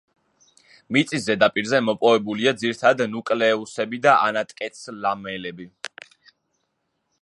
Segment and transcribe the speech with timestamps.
[0.95, 5.71] მიწის ზედაპირზე მოპოვებულია ძირითადად ნუკლეუსები და ანატკეც-ლამელები.